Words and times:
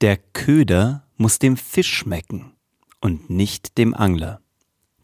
Der 0.00 0.16
Köder 0.16 1.02
muss 1.18 1.38
dem 1.38 1.58
Fisch 1.58 1.92
schmecken 1.92 2.52
und 3.02 3.28
nicht 3.28 3.76
dem 3.76 3.92
Angler. 3.92 4.40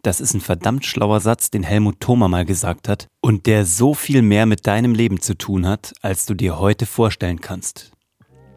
Das 0.00 0.22
ist 0.22 0.32
ein 0.32 0.40
verdammt 0.40 0.86
schlauer 0.86 1.20
Satz, 1.20 1.50
den 1.50 1.64
Helmut 1.64 2.00
Thoma 2.00 2.28
mal 2.28 2.46
gesagt 2.46 2.88
hat 2.88 3.06
und 3.20 3.44
der 3.44 3.66
so 3.66 3.92
viel 3.92 4.22
mehr 4.22 4.46
mit 4.46 4.66
deinem 4.66 4.94
Leben 4.94 5.20
zu 5.20 5.36
tun 5.36 5.66
hat, 5.66 5.92
als 6.00 6.24
du 6.24 6.32
dir 6.32 6.58
heute 6.58 6.86
vorstellen 6.86 7.42
kannst. 7.42 7.92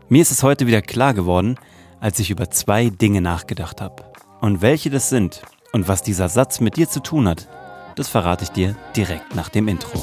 Mir 0.08 0.22
ist 0.22 0.32
es 0.32 0.42
heute 0.42 0.66
wieder 0.66 0.82
klar 0.82 1.14
geworden, 1.14 1.56
als 2.00 2.20
ich 2.20 2.32
über 2.32 2.50
zwei 2.50 2.90
Dinge 2.90 3.20
nachgedacht 3.20 3.82
habe. 3.82 4.06
Und 4.40 4.62
welche 4.62 4.90
das 4.90 5.10
sind 5.10 5.42
und 5.74 5.90
was 5.90 6.04
dieser 6.04 6.30
Satz 6.30 6.62
mit 6.62 6.78
dir 6.78 6.88
zu 6.88 7.02
tun 7.02 7.28
hat, 7.28 7.50
das 7.98 8.08
verrate 8.08 8.46
ich 8.46 8.52
dir 8.52 8.78
direkt 8.96 9.36
nach 9.36 9.50
dem 9.50 9.68
Intro. 9.68 10.02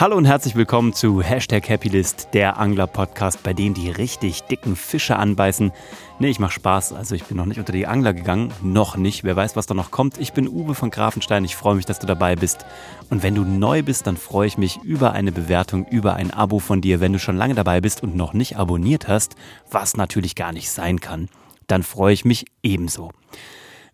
Hallo 0.00 0.16
und 0.16 0.24
herzlich 0.24 0.56
willkommen 0.56 0.94
zu 0.94 1.20
Hashtag 1.20 1.68
Happylist, 1.68 2.28
der 2.32 2.58
Angler-Podcast, 2.58 3.42
bei 3.42 3.52
dem 3.52 3.74
die 3.74 3.90
richtig 3.90 4.44
dicken 4.44 4.74
Fische 4.74 5.16
anbeißen. 5.16 5.72
Nee, 6.18 6.30
ich 6.30 6.38
mach 6.38 6.52
Spaß, 6.52 6.94
also 6.94 7.14
ich 7.14 7.24
bin 7.24 7.36
noch 7.36 7.44
nicht 7.44 7.58
unter 7.58 7.74
die 7.74 7.86
Angler 7.86 8.14
gegangen, 8.14 8.50
noch 8.62 8.96
nicht, 8.96 9.24
wer 9.24 9.36
weiß, 9.36 9.56
was 9.56 9.66
da 9.66 9.74
noch 9.74 9.90
kommt. 9.90 10.16
Ich 10.16 10.32
bin 10.32 10.48
Uwe 10.48 10.74
von 10.74 10.88
Grafenstein, 10.88 11.44
ich 11.44 11.54
freue 11.54 11.74
mich, 11.74 11.84
dass 11.84 11.98
du 11.98 12.06
dabei 12.06 12.34
bist. 12.34 12.64
Und 13.10 13.22
wenn 13.22 13.34
du 13.34 13.44
neu 13.44 13.82
bist, 13.82 14.06
dann 14.06 14.16
freue 14.16 14.46
ich 14.46 14.56
mich 14.56 14.78
über 14.82 15.12
eine 15.12 15.32
Bewertung, 15.32 15.86
über 15.88 16.14
ein 16.14 16.30
Abo 16.30 16.60
von 16.60 16.80
dir. 16.80 17.00
Wenn 17.00 17.12
du 17.12 17.18
schon 17.18 17.36
lange 17.36 17.54
dabei 17.54 17.82
bist 17.82 18.02
und 18.02 18.16
noch 18.16 18.32
nicht 18.32 18.56
abonniert 18.56 19.06
hast, 19.06 19.36
was 19.70 19.98
natürlich 19.98 20.34
gar 20.34 20.52
nicht 20.52 20.70
sein 20.70 21.00
kann, 21.00 21.28
dann 21.66 21.82
freue 21.82 22.14
ich 22.14 22.24
mich 22.24 22.46
ebenso. 22.62 23.12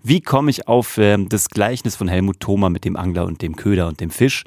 Wie 0.04 0.20
komme 0.20 0.52
ich 0.52 0.68
auf 0.68 0.98
äh, 0.98 1.18
das 1.18 1.48
Gleichnis 1.48 1.96
von 1.96 2.06
Helmut 2.06 2.38
Thoma 2.38 2.70
mit 2.70 2.84
dem 2.84 2.94
Angler 2.94 3.26
und 3.26 3.42
dem 3.42 3.56
Köder 3.56 3.88
und 3.88 3.98
dem 3.98 4.10
Fisch? 4.10 4.44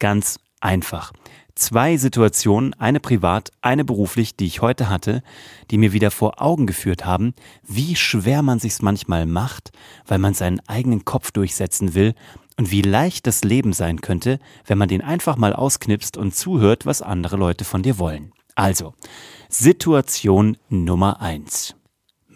Ganz 0.00 0.40
einfach. 0.60 1.12
Zwei 1.54 1.96
Situationen, 1.96 2.74
eine 2.74 3.00
privat, 3.00 3.50
eine 3.62 3.84
beruflich, 3.84 4.36
die 4.36 4.44
ich 4.44 4.60
heute 4.60 4.90
hatte, 4.90 5.22
die 5.70 5.78
mir 5.78 5.92
wieder 5.92 6.10
vor 6.10 6.42
Augen 6.42 6.66
geführt 6.66 7.06
haben, 7.06 7.34
wie 7.62 7.96
schwer 7.96 8.42
man 8.42 8.58
sich's 8.58 8.82
manchmal 8.82 9.24
macht, 9.24 9.72
weil 10.06 10.18
man 10.18 10.34
seinen 10.34 10.60
eigenen 10.68 11.06
Kopf 11.06 11.30
durchsetzen 11.30 11.94
will 11.94 12.14
und 12.58 12.70
wie 12.70 12.82
leicht 12.82 13.26
das 13.26 13.42
Leben 13.42 13.72
sein 13.72 14.00
könnte, 14.02 14.38
wenn 14.66 14.76
man 14.76 14.88
den 14.88 15.02
einfach 15.02 15.36
mal 15.36 15.54
ausknipst 15.54 16.16
und 16.16 16.34
zuhört, 16.34 16.84
was 16.84 17.00
andere 17.00 17.36
Leute 17.36 17.64
von 17.64 17.82
dir 17.82 17.98
wollen. 17.98 18.32
Also, 18.54 18.94
Situation 19.48 20.56
Nummer 20.68 21.20
eins. 21.20 21.74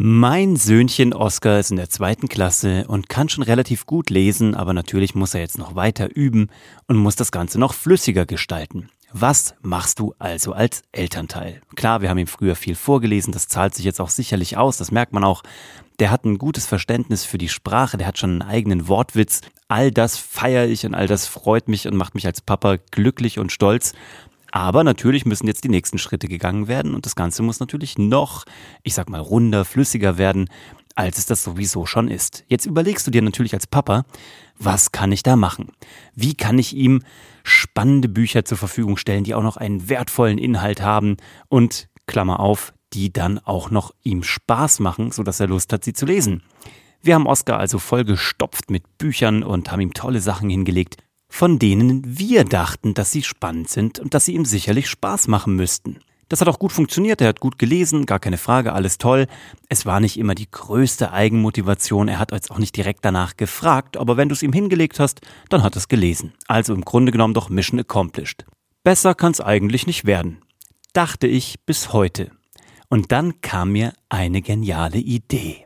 Mein 0.02 0.56
Söhnchen 0.56 1.12
Oskar 1.12 1.58
ist 1.58 1.70
in 1.70 1.76
der 1.76 1.90
zweiten 1.90 2.26
Klasse 2.26 2.86
und 2.88 3.10
kann 3.10 3.28
schon 3.28 3.44
relativ 3.44 3.84
gut 3.84 4.08
lesen, 4.08 4.54
aber 4.54 4.72
natürlich 4.72 5.14
muss 5.14 5.34
er 5.34 5.42
jetzt 5.42 5.58
noch 5.58 5.74
weiter 5.74 6.08
üben 6.16 6.48
und 6.86 6.96
muss 6.96 7.16
das 7.16 7.30
Ganze 7.30 7.60
noch 7.60 7.74
flüssiger 7.74 8.24
gestalten. 8.24 8.88
Was 9.12 9.54
machst 9.60 9.98
du 9.98 10.14
also 10.18 10.54
als 10.54 10.84
Elternteil? 10.92 11.60
Klar, 11.76 12.00
wir 12.00 12.08
haben 12.08 12.16
ihm 12.16 12.28
früher 12.28 12.56
viel 12.56 12.76
vorgelesen, 12.76 13.30
das 13.30 13.48
zahlt 13.48 13.74
sich 13.74 13.84
jetzt 13.84 14.00
auch 14.00 14.08
sicherlich 14.08 14.56
aus, 14.56 14.78
das 14.78 14.90
merkt 14.90 15.12
man 15.12 15.22
auch. 15.22 15.42
Der 15.98 16.10
hat 16.10 16.24
ein 16.24 16.38
gutes 16.38 16.64
Verständnis 16.64 17.26
für 17.26 17.36
die 17.36 17.50
Sprache, 17.50 17.98
der 17.98 18.06
hat 18.06 18.16
schon 18.16 18.40
einen 18.40 18.50
eigenen 18.50 18.88
Wortwitz. 18.88 19.42
All 19.68 19.90
das 19.90 20.16
feiere 20.16 20.66
ich 20.66 20.86
und 20.86 20.94
all 20.94 21.08
das 21.08 21.26
freut 21.26 21.68
mich 21.68 21.86
und 21.86 21.94
macht 21.94 22.14
mich 22.14 22.24
als 22.24 22.40
Papa 22.40 22.78
glücklich 22.90 23.38
und 23.38 23.52
stolz. 23.52 23.92
Aber 24.52 24.84
natürlich 24.84 25.26
müssen 25.26 25.46
jetzt 25.46 25.64
die 25.64 25.68
nächsten 25.68 25.98
Schritte 25.98 26.28
gegangen 26.28 26.68
werden 26.68 26.94
und 26.94 27.06
das 27.06 27.14
Ganze 27.14 27.42
muss 27.42 27.60
natürlich 27.60 27.98
noch, 27.98 28.44
ich 28.82 28.94
sag 28.94 29.08
mal, 29.08 29.20
runder, 29.20 29.64
flüssiger 29.64 30.18
werden, 30.18 30.48
als 30.96 31.18
es 31.18 31.26
das 31.26 31.44
sowieso 31.44 31.86
schon 31.86 32.08
ist. 32.08 32.44
Jetzt 32.48 32.66
überlegst 32.66 33.06
du 33.06 33.10
dir 33.10 33.22
natürlich 33.22 33.54
als 33.54 33.66
Papa, 33.66 34.04
was 34.58 34.92
kann 34.92 35.12
ich 35.12 35.22
da 35.22 35.36
machen? 35.36 35.72
Wie 36.14 36.34
kann 36.34 36.58
ich 36.58 36.74
ihm 36.74 37.02
spannende 37.42 38.08
Bücher 38.08 38.44
zur 38.44 38.58
Verfügung 38.58 38.96
stellen, 38.96 39.24
die 39.24 39.34
auch 39.34 39.42
noch 39.42 39.56
einen 39.56 39.88
wertvollen 39.88 40.38
Inhalt 40.38 40.82
haben 40.82 41.16
und, 41.48 41.88
Klammer 42.06 42.40
auf, 42.40 42.72
die 42.92 43.12
dann 43.12 43.38
auch 43.38 43.70
noch 43.70 43.94
ihm 44.02 44.22
Spaß 44.22 44.80
machen, 44.80 45.12
sodass 45.12 45.40
er 45.40 45.46
Lust 45.46 45.72
hat, 45.72 45.84
sie 45.84 45.92
zu 45.92 46.06
lesen. 46.06 46.42
Wir 47.02 47.14
haben 47.14 47.26
Oskar 47.26 47.58
also 47.58 47.78
vollgestopft 47.78 48.70
mit 48.70 48.98
Büchern 48.98 49.42
und 49.42 49.72
haben 49.72 49.80
ihm 49.80 49.94
tolle 49.94 50.20
Sachen 50.20 50.50
hingelegt, 50.50 50.96
von 51.30 51.58
denen 51.58 52.02
wir 52.18 52.44
dachten, 52.44 52.92
dass 52.92 53.12
sie 53.12 53.22
spannend 53.22 53.70
sind 53.70 53.98
und 53.98 54.12
dass 54.12 54.26
sie 54.26 54.34
ihm 54.34 54.44
sicherlich 54.44 54.88
Spaß 54.88 55.28
machen 55.28 55.54
müssten. 55.56 56.00
Das 56.28 56.40
hat 56.40 56.48
auch 56.48 56.60
gut 56.60 56.70
funktioniert, 56.70 57.20
er 57.20 57.28
hat 57.28 57.40
gut 57.40 57.58
gelesen, 57.58 58.06
gar 58.06 58.20
keine 58.20 58.38
Frage, 58.38 58.72
alles 58.72 58.98
toll. 58.98 59.26
Es 59.68 59.84
war 59.84 59.98
nicht 59.98 60.16
immer 60.16 60.36
die 60.36 60.50
größte 60.50 61.12
Eigenmotivation, 61.12 62.06
er 62.06 62.18
hat 62.20 62.30
jetzt 62.30 62.50
auch 62.52 62.58
nicht 62.58 62.76
direkt 62.76 63.04
danach 63.04 63.36
gefragt, 63.36 63.96
aber 63.96 64.16
wenn 64.16 64.28
du 64.28 64.34
es 64.34 64.42
ihm 64.42 64.52
hingelegt 64.52 65.00
hast, 65.00 65.22
dann 65.48 65.62
hat 65.62 65.74
er 65.74 65.78
es 65.78 65.88
gelesen. 65.88 66.32
Also 66.46 66.72
im 66.72 66.84
Grunde 66.84 67.10
genommen 67.10 67.34
doch 67.34 67.48
Mission 67.48 67.80
accomplished. 67.80 68.44
Besser 68.84 69.14
kann's 69.14 69.40
eigentlich 69.40 69.86
nicht 69.86 70.04
werden. 70.04 70.38
Dachte 70.92 71.26
ich 71.26 71.60
bis 71.66 71.92
heute. 71.92 72.30
Und 72.88 73.12
dann 73.12 73.40
kam 73.40 73.72
mir 73.72 73.92
eine 74.08 74.40
geniale 74.40 74.98
Idee. 74.98 75.64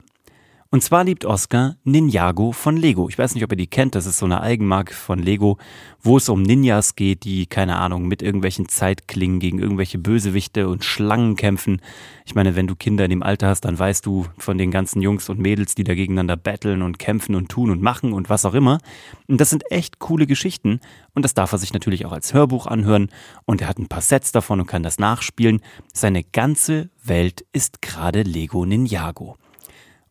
Und 0.74 0.80
zwar 0.80 1.04
liebt 1.04 1.24
Oscar 1.24 1.76
Ninjago 1.84 2.50
von 2.50 2.76
Lego. 2.76 3.08
Ich 3.08 3.16
weiß 3.16 3.36
nicht, 3.36 3.44
ob 3.44 3.52
ihr 3.52 3.56
die 3.56 3.68
kennt. 3.68 3.94
Das 3.94 4.06
ist 4.06 4.18
so 4.18 4.26
eine 4.26 4.40
Eigenmarke 4.40 4.92
von 4.92 5.20
Lego, 5.20 5.56
wo 6.02 6.16
es 6.16 6.28
um 6.28 6.42
Ninjas 6.42 6.96
geht, 6.96 7.22
die, 7.22 7.46
keine 7.46 7.76
Ahnung, 7.76 8.08
mit 8.08 8.22
irgendwelchen 8.22 8.68
Zeitklingen 8.68 9.38
gegen 9.38 9.60
irgendwelche 9.60 9.98
Bösewichte 9.98 10.66
und 10.68 10.84
Schlangen 10.84 11.36
kämpfen. 11.36 11.80
Ich 12.26 12.34
meine, 12.34 12.56
wenn 12.56 12.66
du 12.66 12.74
Kinder 12.74 13.04
in 13.04 13.10
dem 13.10 13.22
Alter 13.22 13.46
hast, 13.46 13.60
dann 13.60 13.78
weißt 13.78 14.04
du 14.04 14.26
von 14.36 14.58
den 14.58 14.72
ganzen 14.72 15.00
Jungs 15.00 15.28
und 15.28 15.38
Mädels, 15.38 15.76
die 15.76 15.84
da 15.84 15.94
gegeneinander 15.94 16.36
battlen 16.36 16.82
und 16.82 16.98
kämpfen 16.98 17.36
und 17.36 17.50
tun 17.50 17.70
und 17.70 17.80
machen 17.80 18.12
und 18.12 18.28
was 18.28 18.44
auch 18.44 18.54
immer. 18.54 18.80
Und 19.28 19.40
das 19.40 19.50
sind 19.50 19.70
echt 19.70 20.00
coole 20.00 20.26
Geschichten. 20.26 20.80
Und 21.14 21.24
das 21.24 21.34
darf 21.34 21.52
er 21.52 21.58
sich 21.58 21.72
natürlich 21.72 22.04
auch 22.04 22.12
als 22.12 22.34
Hörbuch 22.34 22.66
anhören. 22.66 23.10
Und 23.44 23.60
er 23.60 23.68
hat 23.68 23.78
ein 23.78 23.86
paar 23.86 24.02
Sets 24.02 24.32
davon 24.32 24.58
und 24.58 24.66
kann 24.66 24.82
das 24.82 24.98
nachspielen. 24.98 25.60
Seine 25.92 26.24
ganze 26.24 26.90
Welt 27.04 27.46
ist 27.52 27.80
gerade 27.80 28.22
Lego 28.22 28.66
Ninjago. 28.66 29.36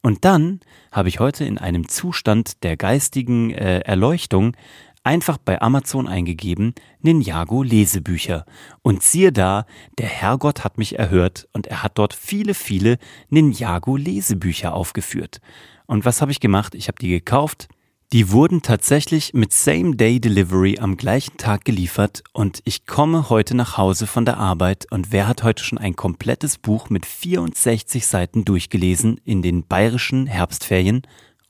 Und 0.03 0.25
dann 0.25 0.59
habe 0.91 1.09
ich 1.09 1.19
heute 1.19 1.45
in 1.45 1.57
einem 1.57 1.87
Zustand 1.87 2.61
der 2.63 2.75
geistigen 2.75 3.51
äh, 3.51 3.79
Erleuchtung 3.79 4.55
einfach 5.03 5.37
bei 5.37 5.61
Amazon 5.61 6.07
eingegeben 6.07 6.75
Ninjago 7.01 7.63
Lesebücher. 7.63 8.45
Und 8.81 9.01
siehe 9.01 9.31
da, 9.31 9.65
der 9.97 10.07
Herrgott 10.07 10.65
hat 10.65 10.77
mich 10.77 10.99
erhört 10.99 11.47
und 11.53 11.67
er 11.67 11.83
hat 11.83 11.97
dort 11.97 12.13
viele, 12.13 12.53
viele 12.53 12.97
Ninjago 13.29 13.95
Lesebücher 13.95 14.73
aufgeführt. 14.73 15.39
Und 15.85 16.03
was 16.03 16.21
habe 16.21 16.31
ich 16.31 16.41
gemacht? 16.41 16.75
Ich 16.75 16.89
habe 16.89 16.99
die 16.99 17.09
gekauft, 17.09 17.69
die 18.11 18.31
wurden 18.31 18.61
tatsächlich 18.61 19.33
mit 19.33 19.53
Same-Day-Delivery 19.53 20.77
am 20.79 20.97
gleichen 20.97 21.37
Tag 21.37 21.65
geliefert 21.65 22.23
und 22.33 22.61
ich 22.65 22.85
komme 22.85 23.29
heute 23.29 23.55
nach 23.55 23.77
Hause 23.77 24.05
von 24.05 24.25
der 24.25 24.37
Arbeit 24.37 24.85
und 24.91 25.11
wer 25.11 25.27
hat 25.27 25.43
heute 25.43 25.63
schon 25.63 25.77
ein 25.77 25.95
komplettes 25.95 26.57
Buch 26.57 26.89
mit 26.89 27.05
64 27.05 28.05
Seiten 28.05 28.45
durchgelesen 28.45 29.19
in 29.23 29.41
den 29.41 29.65
bayerischen 29.65 30.27
Herbstferien? 30.27 31.01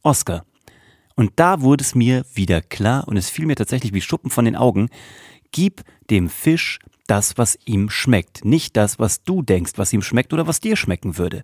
Oscar. 0.04 0.46
Und 1.16 1.32
da 1.36 1.62
wurde 1.62 1.84
es 1.84 1.96
mir 1.96 2.26
wieder 2.34 2.62
klar 2.62 3.08
und 3.08 3.18
es 3.18 3.30
fiel 3.30 3.46
mir 3.46 3.56
tatsächlich 3.56 3.94
wie 3.94 4.02
Schuppen 4.02 4.30
von 4.30 4.46
den 4.46 4.56
Augen, 4.56 4.90
gib 5.52 5.84
dem 6.10 6.30
Fisch 6.30 6.80
das, 7.08 7.38
was 7.38 7.58
ihm 7.66 7.90
schmeckt, 7.90 8.46
nicht 8.46 8.78
das, 8.78 9.00
was 9.00 9.24
du 9.24 9.42
denkst, 9.42 9.74
was 9.76 9.94
ihm 9.94 10.02
schmeckt 10.02 10.34
oder 10.34 10.48
was 10.48 10.62
dir 10.62 10.76
schmecken 10.76 11.18
würde. 11.18 11.44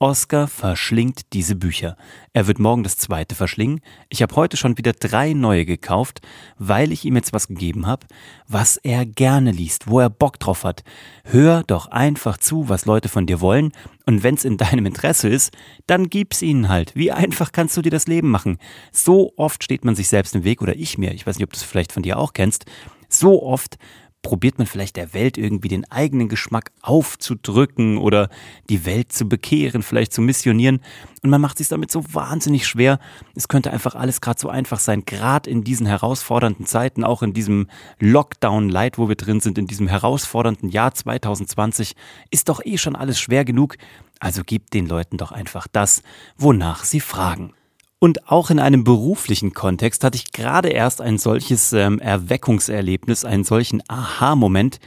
Oscar 0.00 0.46
verschlingt 0.46 1.32
diese 1.32 1.56
Bücher. 1.56 1.96
Er 2.32 2.46
wird 2.46 2.60
morgen 2.60 2.84
das 2.84 2.98
zweite 2.98 3.34
verschlingen. 3.34 3.80
Ich 4.08 4.22
habe 4.22 4.36
heute 4.36 4.56
schon 4.56 4.78
wieder 4.78 4.92
drei 4.92 5.32
neue 5.32 5.64
gekauft, 5.64 6.20
weil 6.56 6.92
ich 6.92 7.04
ihm 7.04 7.16
jetzt 7.16 7.32
was 7.32 7.48
gegeben 7.48 7.84
habe, 7.88 8.06
was 8.46 8.76
er 8.76 9.04
gerne 9.04 9.50
liest, 9.50 9.88
wo 9.88 9.98
er 9.98 10.08
Bock 10.08 10.38
drauf 10.38 10.62
hat. 10.62 10.84
Hör 11.24 11.64
doch 11.64 11.88
einfach 11.88 12.38
zu, 12.38 12.68
was 12.68 12.86
Leute 12.86 13.08
von 13.08 13.26
dir 13.26 13.40
wollen, 13.40 13.72
und 14.06 14.22
wenn's 14.22 14.44
in 14.44 14.56
deinem 14.56 14.86
Interesse 14.86 15.28
ist, 15.28 15.52
dann 15.88 16.08
gib's 16.08 16.42
ihnen 16.42 16.68
halt. 16.68 16.94
Wie 16.94 17.10
einfach 17.10 17.50
kannst 17.50 17.76
du 17.76 17.82
dir 17.82 17.90
das 17.90 18.06
Leben 18.06 18.30
machen? 18.30 18.58
So 18.92 19.32
oft 19.36 19.64
steht 19.64 19.84
man 19.84 19.96
sich 19.96 20.08
selbst 20.08 20.36
im 20.36 20.44
Weg, 20.44 20.62
oder 20.62 20.76
ich 20.76 20.96
mir, 20.96 21.12
ich 21.12 21.26
weiß 21.26 21.38
nicht, 21.38 21.44
ob 21.44 21.52
du 21.52 21.56
es 21.56 21.64
vielleicht 21.64 21.92
von 21.92 22.04
dir 22.04 22.18
auch 22.18 22.34
kennst, 22.34 22.66
so 23.08 23.42
oft 23.42 23.78
probiert 24.22 24.58
man 24.58 24.66
vielleicht 24.66 24.96
der 24.96 25.14
Welt 25.14 25.38
irgendwie 25.38 25.68
den 25.68 25.90
eigenen 25.90 26.28
Geschmack 26.28 26.70
aufzudrücken 26.82 27.98
oder 27.98 28.28
die 28.68 28.84
Welt 28.84 29.12
zu 29.12 29.28
bekehren, 29.28 29.82
vielleicht 29.82 30.12
zu 30.12 30.20
missionieren. 30.20 30.80
Und 31.22 31.30
man 31.30 31.40
macht 31.40 31.58
sich 31.58 31.68
damit 31.68 31.90
so 31.90 32.02
wahnsinnig 32.12 32.66
schwer. 32.66 32.98
Es 33.34 33.48
könnte 33.48 33.70
einfach 33.70 33.94
alles 33.94 34.20
gerade 34.20 34.40
so 34.40 34.48
einfach 34.48 34.80
sein, 34.80 35.04
gerade 35.04 35.48
in 35.48 35.64
diesen 35.64 35.86
herausfordernden 35.86 36.66
Zeiten, 36.66 37.04
auch 37.04 37.22
in 37.22 37.32
diesem 37.32 37.68
Lockdown-Light, 38.00 38.98
wo 38.98 39.08
wir 39.08 39.16
drin 39.16 39.40
sind, 39.40 39.56
in 39.56 39.66
diesem 39.66 39.88
herausfordernden 39.88 40.68
Jahr 40.68 40.92
2020, 40.92 41.94
ist 42.30 42.48
doch 42.48 42.60
eh 42.64 42.78
schon 42.78 42.96
alles 42.96 43.20
schwer 43.20 43.44
genug. 43.44 43.76
Also 44.20 44.42
gibt 44.42 44.74
den 44.74 44.86
Leuten 44.86 45.16
doch 45.16 45.32
einfach 45.32 45.68
das, 45.70 46.02
wonach 46.36 46.84
sie 46.84 47.00
fragen. 47.00 47.54
Und 48.00 48.30
auch 48.30 48.50
in 48.50 48.60
einem 48.60 48.84
beruflichen 48.84 49.54
Kontext 49.54 50.04
hatte 50.04 50.16
ich 50.16 50.32
gerade 50.32 50.68
erst 50.68 51.00
ein 51.00 51.18
solches 51.18 51.72
ähm, 51.72 51.98
Erweckungserlebnis, 51.98 53.24
einen 53.24 53.42
solchen 53.42 53.82
Aha-Moment, 53.88 54.78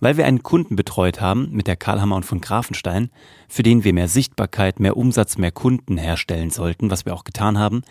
weil 0.00 0.16
wir 0.16 0.26
einen 0.26 0.42
Kunden 0.42 0.74
betreut 0.74 1.20
haben 1.20 1.50
mit 1.52 1.68
der 1.68 1.76
Karlhammer 1.76 2.16
und 2.16 2.26
von 2.26 2.40
Grafenstein, 2.40 3.10
für 3.48 3.62
den 3.62 3.84
wir 3.84 3.92
mehr 3.92 4.08
Sichtbarkeit, 4.08 4.80
mehr 4.80 4.96
Umsatz, 4.96 5.38
mehr 5.38 5.52
Kunden 5.52 5.96
herstellen 5.96 6.50
sollten, 6.50 6.90
was 6.90 7.06
wir 7.06 7.14
auch 7.14 7.24
getan 7.24 7.56
haben. 7.58 7.82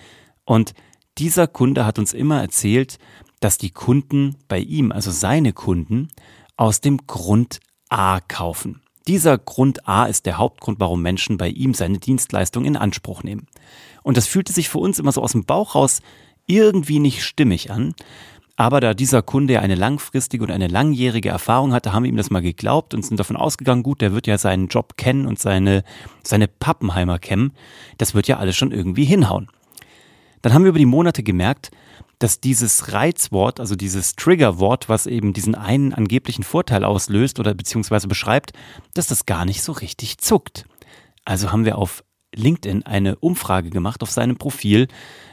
Und 0.43 0.73
dieser 1.17 1.47
Kunde 1.47 1.85
hat 1.85 1.97
uns 1.97 2.13
immer 2.13 2.41
erzählt, 2.41 2.99
dass 3.39 3.57
die 3.57 3.71
Kunden 3.71 4.35
bei 4.47 4.59
ihm, 4.59 4.91
also 4.91 5.09
seine 5.09 5.53
Kunden, 5.53 6.09
aus 6.57 6.81
dem 6.81 7.07
Grund 7.07 7.59
A 7.89 8.19
kaufen. 8.19 8.81
Dieser 9.07 9.37
Grund 9.37 9.87
A 9.87 10.05
ist 10.05 10.25
der 10.25 10.37
Hauptgrund, 10.37 10.79
warum 10.79 11.01
Menschen 11.01 11.37
bei 11.37 11.49
ihm 11.49 11.73
seine 11.73 11.99
Dienstleistung 11.99 12.65
in 12.65 12.75
Anspruch 12.75 13.23
nehmen. 13.23 13.47
Und 14.01 14.17
das 14.17 14.27
fühlte 14.27 14.51
sich 14.51 14.69
für 14.69 14.79
uns 14.79 14.97
immer 14.97 15.11
so 15.11 15.21
aus 15.21 15.33
dem 15.33 15.45
Bauch 15.45 15.75
raus 15.75 16.01
irgendwie 16.47 16.99
nicht 16.99 17.23
stimmig 17.23 17.71
an. 17.71 17.93
Aber 18.57 18.79
da 18.79 18.93
dieser 18.93 19.21
Kunde 19.21 19.53
ja 19.53 19.59
eine 19.59 19.75
langfristige 19.75 20.43
und 20.43 20.51
eine 20.51 20.67
langjährige 20.67 21.29
Erfahrung 21.29 21.73
hatte, 21.73 21.91
haben 21.91 22.03
wir 22.03 22.09
ihm 22.09 22.15
das 22.17 22.29
mal 22.29 22.41
geglaubt 22.41 22.93
und 22.93 23.05
sind 23.05 23.19
davon 23.19 23.35
ausgegangen, 23.35 23.83
gut, 23.83 24.01
der 24.01 24.13
wird 24.13 24.27
ja 24.27 24.37
seinen 24.37 24.69
Job 24.69 24.95
kennen 24.95 25.25
und 25.25 25.39
seine, 25.39 25.83
seine 26.23 26.47
Pappenheimer 26.47 27.19
kennen. 27.19 27.51
Das 27.97 28.15
wird 28.15 28.27
ja 28.27 28.37
alles 28.37 28.55
schon 28.55 28.71
irgendwie 28.71 29.05
hinhauen. 29.05 29.49
Dann 30.41 30.53
haben 30.53 30.63
wir 30.63 30.69
über 30.69 30.79
die 30.79 30.85
Monate 30.85 31.23
gemerkt, 31.23 31.71
dass 32.19 32.39
dieses 32.39 32.93
Reizwort, 32.93 33.59
also 33.59 33.75
dieses 33.75 34.15
Triggerwort, 34.15 34.87
was 34.87 35.05
eben 35.05 35.33
diesen 35.33 35.55
einen 35.55 35.93
angeblichen 35.93 36.43
Vorteil 36.43 36.83
auslöst 36.83 37.39
oder 37.39 37.53
beziehungsweise 37.53 38.07
beschreibt, 38.07 38.53
dass 38.93 39.07
das 39.07 39.25
gar 39.25 39.45
nicht 39.45 39.61
so 39.61 39.73
richtig 39.73 40.17
zuckt. 40.19 40.65
Also 41.25 41.51
haben 41.51 41.65
wir 41.65 41.77
auf 41.77 42.03
LinkedIn 42.33 42.83
eine 42.83 43.15
Umfrage 43.17 43.69
gemacht 43.69 44.03
auf 44.03 44.11
seinem 44.11 44.37
Profil. 44.37 44.87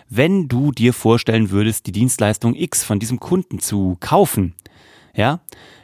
Wenn 0.08 0.48
du 0.48 0.72
dir 0.72 0.92
vorstellen 0.92 1.50
würdest, 1.50 1.86
die 1.86 1.92
Dienstleistung 1.92 2.54
X 2.54 2.84
von 2.84 2.98
diesem 2.98 3.20
Kunden 3.20 3.60
zu 3.60 3.96
kaufen, 4.00 4.54
ja, 5.14 5.40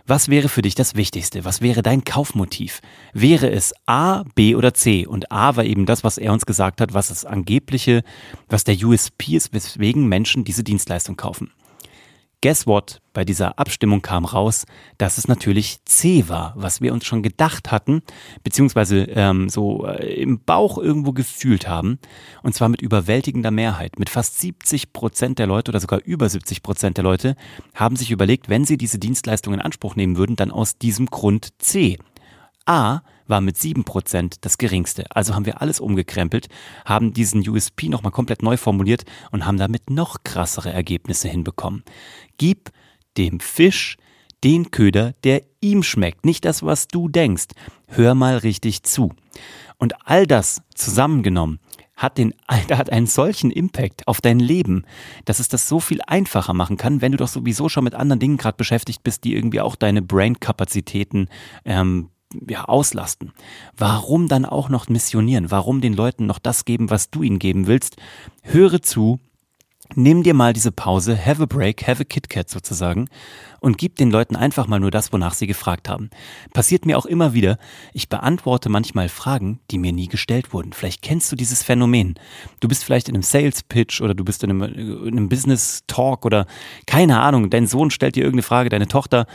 was 0.06 0.28
wäre 0.28 0.48
für 0.48 0.62
dich 0.62 0.74
das 0.74 0.94
Wichtigste? 0.94 1.44
Was 1.44 1.60
wäre 1.60 1.82
dein 1.82 2.02
Kaufmotiv? 2.02 2.80
Wäre 3.12 3.50
es 3.50 3.74
A, 3.84 4.24
B 4.34 4.54
oder 4.54 4.72
C? 4.72 5.06
Und 5.06 5.30
A 5.30 5.56
war 5.56 5.64
eben 5.64 5.84
das, 5.84 6.02
was 6.02 6.16
er 6.16 6.32
uns 6.32 6.46
gesagt 6.46 6.80
hat, 6.80 6.94
was 6.94 7.08
das 7.08 7.26
angebliche, 7.26 8.02
was 8.48 8.64
der 8.64 8.76
USP 8.76 9.36
ist, 9.36 9.52
weswegen 9.52 10.08
Menschen 10.08 10.44
diese 10.44 10.64
Dienstleistung 10.64 11.16
kaufen. 11.16 11.50
Guess 12.40 12.68
what? 12.68 13.00
Bei 13.12 13.24
dieser 13.24 13.58
Abstimmung 13.58 14.00
kam 14.00 14.24
raus, 14.24 14.64
dass 14.96 15.18
es 15.18 15.26
natürlich 15.26 15.84
C 15.84 16.28
war, 16.28 16.54
was 16.56 16.80
wir 16.80 16.92
uns 16.92 17.04
schon 17.04 17.24
gedacht 17.24 17.72
hatten, 17.72 18.02
beziehungsweise 18.44 19.08
ähm, 19.10 19.48
so 19.48 19.86
äh, 19.86 20.22
im 20.22 20.38
Bauch 20.44 20.78
irgendwo 20.78 21.12
gefühlt 21.12 21.66
haben. 21.66 21.98
Und 22.44 22.54
zwar 22.54 22.68
mit 22.68 22.80
überwältigender 22.80 23.50
Mehrheit. 23.50 23.98
Mit 23.98 24.08
fast 24.08 24.38
70 24.38 24.92
Prozent 24.92 25.40
der 25.40 25.48
Leute 25.48 25.72
oder 25.72 25.80
sogar 25.80 26.00
über 26.04 26.28
70 26.28 26.62
Prozent 26.62 26.96
der 26.96 27.02
Leute 27.02 27.34
haben 27.74 27.96
sich 27.96 28.12
überlegt, 28.12 28.48
wenn 28.48 28.64
sie 28.64 28.78
diese 28.78 29.00
Dienstleistung 29.00 29.52
in 29.54 29.60
Anspruch 29.60 29.96
nehmen 29.96 30.16
würden, 30.16 30.36
dann 30.36 30.52
aus 30.52 30.78
diesem 30.78 31.06
Grund 31.06 31.60
C. 31.60 31.98
A 32.66 33.00
war 33.28 33.40
mit 33.40 33.56
7% 33.56 34.38
das 34.40 34.58
geringste. 34.58 35.04
Also 35.10 35.34
haben 35.34 35.46
wir 35.46 35.60
alles 35.60 35.80
umgekrempelt, 35.80 36.48
haben 36.84 37.12
diesen 37.12 37.46
USP 37.48 37.88
nochmal 37.88 38.12
komplett 38.12 38.42
neu 38.42 38.56
formuliert 38.56 39.04
und 39.30 39.46
haben 39.46 39.58
damit 39.58 39.90
noch 39.90 40.24
krassere 40.24 40.72
Ergebnisse 40.72 41.28
hinbekommen. 41.28 41.84
Gib 42.36 42.70
dem 43.16 43.40
Fisch 43.40 43.96
den 44.44 44.70
Köder, 44.70 45.14
der 45.24 45.42
ihm 45.60 45.82
schmeckt, 45.82 46.24
nicht 46.24 46.44
das, 46.44 46.62
was 46.62 46.88
du 46.88 47.08
denkst. 47.08 47.46
Hör 47.88 48.14
mal 48.14 48.38
richtig 48.38 48.84
zu. 48.84 49.12
Und 49.78 49.94
all 50.06 50.26
das 50.26 50.62
zusammengenommen 50.74 51.58
hat, 51.96 52.16
den, 52.16 52.32
hat 52.48 52.90
einen 52.90 53.06
solchen 53.06 53.50
Impact 53.50 54.06
auf 54.06 54.20
dein 54.20 54.38
Leben, 54.38 54.84
dass 55.24 55.40
es 55.40 55.48
das 55.48 55.68
so 55.68 55.80
viel 55.80 56.00
einfacher 56.06 56.54
machen 56.54 56.76
kann, 56.76 57.02
wenn 57.02 57.12
du 57.12 57.18
doch 57.18 57.28
sowieso 57.28 57.68
schon 57.68 57.84
mit 57.84 57.94
anderen 57.94 58.20
Dingen 58.20 58.36
gerade 58.36 58.56
beschäftigt 58.56 59.02
bist, 59.02 59.24
die 59.24 59.34
irgendwie 59.34 59.60
auch 59.60 59.76
deine 59.76 60.02
Brain-Kapazitäten 60.02 61.28
ähm, 61.64 62.10
ja, 62.48 62.64
auslasten. 62.64 63.32
Warum 63.76 64.28
dann 64.28 64.44
auch 64.44 64.68
noch 64.68 64.88
missionieren? 64.88 65.50
Warum 65.50 65.80
den 65.80 65.94
Leuten 65.94 66.26
noch 66.26 66.38
das 66.38 66.64
geben, 66.64 66.90
was 66.90 67.10
du 67.10 67.22
ihnen 67.22 67.38
geben 67.38 67.66
willst? 67.66 67.96
Höre 68.42 68.82
zu, 68.82 69.20
nimm 69.94 70.22
dir 70.22 70.34
mal 70.34 70.52
diese 70.52 70.72
Pause, 70.72 71.18
have 71.24 71.42
a 71.42 71.46
break, 71.46 71.86
have 71.86 72.02
a 72.02 72.04
KitKat 72.04 72.48
sozusagen 72.48 73.08
und 73.60 73.78
gib 73.78 73.96
den 73.96 74.10
Leuten 74.10 74.36
einfach 74.36 74.66
mal 74.66 74.80
nur 74.80 74.90
das, 74.90 75.12
wonach 75.12 75.34
sie 75.34 75.46
gefragt 75.46 75.88
haben. 75.88 76.10
Passiert 76.52 76.86
mir 76.86 76.98
auch 76.98 77.06
immer 77.06 77.34
wieder, 77.34 77.58
ich 77.92 78.08
beantworte 78.08 78.68
manchmal 78.68 79.08
Fragen, 79.08 79.60
die 79.70 79.78
mir 79.78 79.92
nie 79.92 80.08
gestellt 80.08 80.52
wurden. 80.52 80.72
Vielleicht 80.72 81.02
kennst 81.02 81.30
du 81.32 81.36
dieses 81.36 81.62
Phänomen. 81.62 82.14
Du 82.60 82.68
bist 82.68 82.84
vielleicht 82.84 83.08
in 83.08 83.14
einem 83.14 83.22
Sales 83.22 83.62
Pitch 83.62 84.00
oder 84.00 84.14
du 84.14 84.24
bist 84.24 84.44
in 84.44 84.50
einem, 84.50 84.62
in 84.62 85.08
einem 85.08 85.28
Business 85.28 85.82
Talk 85.86 86.24
oder 86.24 86.46
keine 86.86 87.20
Ahnung, 87.20 87.50
dein 87.50 87.66
Sohn 87.66 87.90
stellt 87.90 88.16
dir 88.16 88.24
irgendeine 88.24 88.42
Frage, 88.42 88.68
deine 88.68 88.88
Tochter 88.88 89.26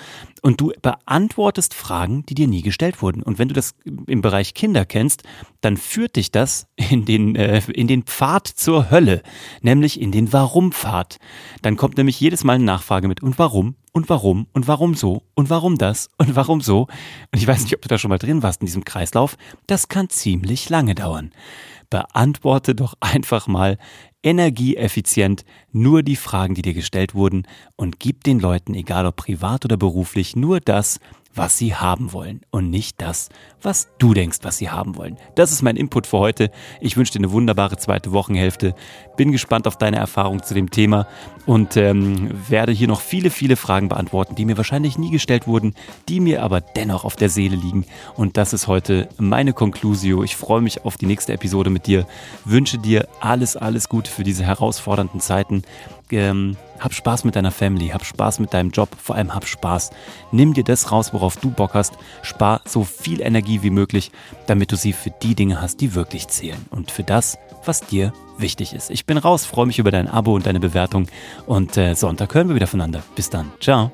und 0.41 0.59
du 0.59 0.73
beantwortest 0.81 1.73
Fragen, 1.73 2.25
die 2.25 2.35
dir 2.35 2.47
nie 2.47 2.61
gestellt 2.61 3.01
wurden. 3.01 3.23
Und 3.23 3.39
wenn 3.39 3.47
du 3.47 3.53
das 3.53 3.75
im 4.07 4.21
Bereich 4.21 4.53
Kinder 4.53 4.85
kennst, 4.85 5.23
dann 5.61 5.77
führt 5.77 6.17
dich 6.17 6.31
das 6.31 6.67
in 6.75 7.05
den, 7.05 7.35
äh, 7.35 7.61
in 7.71 7.87
den 7.87 8.03
Pfad 8.03 8.47
zur 8.47 8.91
Hölle, 8.91 9.23
nämlich 9.61 9.99
in 9.99 10.11
den 10.11 10.33
Warum-Pfad. 10.43 11.19
Dann 11.61 11.77
kommt 11.77 11.95
nämlich 11.95 12.19
jedes 12.19 12.43
Mal 12.43 12.55
eine 12.55 12.65
Nachfrage 12.65 13.07
mit 13.07 13.23
und 13.23 13.39
warum 13.39 13.75
und 13.93 14.09
warum 14.09 14.47
und 14.51 14.67
warum 14.67 14.93
so 14.93 15.23
und 15.35 15.49
warum 15.49 15.77
das 15.77 16.09
und 16.17 16.35
warum 16.35 16.59
so. 16.59 16.81
Und 17.31 17.39
ich 17.39 17.47
weiß 17.47 17.63
nicht, 17.63 17.73
ob 17.73 17.81
du 17.81 17.87
da 17.87 17.97
schon 17.97 18.09
mal 18.09 18.17
drin 18.17 18.43
warst 18.43 18.59
in 18.59 18.65
diesem 18.65 18.83
Kreislauf. 18.83 19.37
Das 19.67 19.87
kann 19.87 20.09
ziemlich 20.09 20.69
lange 20.69 20.95
dauern. 20.95 21.31
Beantworte 21.89 22.75
doch 22.75 22.95
einfach 22.99 23.47
mal 23.47 23.77
energieeffizient 24.21 25.45
nur 25.71 26.03
die 26.03 26.17
Fragen, 26.17 26.55
die 26.55 26.61
dir 26.61 26.73
gestellt 26.73 27.15
wurden 27.15 27.47
und 27.77 28.01
gib 28.01 28.25
den 28.25 28.41
Leuten, 28.41 28.73
egal 28.73 29.05
ob 29.05 29.15
privat 29.15 29.63
oder 29.63 29.77
beruflich, 29.77 30.35
nur 30.35 30.59
das, 30.59 30.99
was 31.35 31.57
sie 31.57 31.75
haben 31.75 32.13
wollen 32.13 32.41
und 32.51 32.69
nicht 32.69 33.01
das, 33.01 33.29
was 33.61 33.87
du 33.97 34.13
denkst, 34.13 34.39
was 34.43 34.57
sie 34.57 34.69
haben 34.69 34.95
wollen. 34.95 35.17
Das 35.35 35.51
ist 35.51 35.61
mein 35.61 35.75
Input 35.75 36.07
für 36.07 36.19
heute. 36.19 36.51
Ich 36.79 36.97
wünsche 36.97 37.13
dir 37.13 37.19
eine 37.19 37.31
wunderbare 37.31 37.77
zweite 37.77 38.11
Wochenhälfte. 38.11 38.75
Bin 39.17 39.31
gespannt 39.31 39.67
auf 39.67 39.77
deine 39.77 39.97
Erfahrung 39.97 40.43
zu 40.43 40.53
dem 40.53 40.69
Thema 40.69 41.07
und 41.45 41.77
ähm, 41.77 42.29
werde 42.49 42.71
hier 42.71 42.87
noch 42.87 43.01
viele, 43.01 43.29
viele 43.29 43.55
Fragen 43.55 43.89
beantworten, 43.89 44.35
die 44.35 44.45
mir 44.45 44.57
wahrscheinlich 44.57 44.97
nie 44.97 45.11
gestellt 45.11 45.47
wurden, 45.47 45.73
die 46.07 46.19
mir 46.19 46.43
aber 46.43 46.61
dennoch 46.61 47.03
auf 47.05 47.15
der 47.15 47.29
Seele 47.29 47.55
liegen. 47.55 47.85
Und 48.15 48.37
das 48.37 48.53
ist 48.53 48.67
heute 48.67 49.09
meine 49.17 49.53
Conclusio. 49.53 50.23
Ich 50.23 50.35
freue 50.35 50.61
mich 50.61 50.85
auf 50.85 50.97
die 50.97 51.05
nächste 51.05 51.33
Episode 51.33 51.69
mit 51.69 51.87
dir. 51.87 52.05
Wünsche 52.45 52.77
dir 52.77 53.07
alles, 53.19 53.55
alles 53.55 53.89
Gute 53.89 54.11
für 54.11 54.23
diese 54.23 54.43
herausfordernden 54.43 55.19
Zeiten 55.19 55.63
ähm, 56.15 56.57
hab 56.79 56.93
Spaß 56.93 57.23
mit 57.23 57.35
deiner 57.35 57.51
Family, 57.51 57.89
hab 57.89 58.05
Spaß 58.05 58.39
mit 58.39 58.53
deinem 58.53 58.71
Job, 58.71 58.89
vor 59.01 59.15
allem 59.15 59.33
hab 59.33 59.45
Spaß. 59.45 59.91
Nimm 60.31 60.53
dir 60.53 60.63
das 60.63 60.91
raus, 60.91 61.13
worauf 61.13 61.37
du 61.37 61.49
Bock 61.49 61.73
hast, 61.73 61.93
spar 62.21 62.61
so 62.65 62.83
viel 62.83 63.21
Energie 63.21 63.63
wie 63.63 63.69
möglich, 63.69 64.11
damit 64.47 64.71
du 64.71 64.75
sie 64.75 64.93
für 64.93 65.11
die 65.11 65.35
Dinge 65.35 65.61
hast, 65.61 65.81
die 65.81 65.95
wirklich 65.95 66.27
zählen 66.27 66.65
und 66.69 66.91
für 66.91 67.03
das, 67.03 67.37
was 67.65 67.81
dir 67.81 68.13
wichtig 68.37 68.73
ist. 68.73 68.89
Ich 68.89 69.05
bin 69.05 69.17
raus, 69.17 69.45
freue 69.45 69.67
mich 69.67 69.79
über 69.79 69.91
dein 69.91 70.07
Abo 70.07 70.33
und 70.35 70.45
deine 70.45 70.59
Bewertung 70.59 71.07
und 71.45 71.77
äh, 71.77 71.93
Sonntag 71.95 72.33
hören 72.33 72.49
wir 72.49 72.55
wieder 72.55 72.67
voneinander. 72.67 73.03
Bis 73.15 73.29
dann, 73.29 73.51
ciao. 73.59 73.91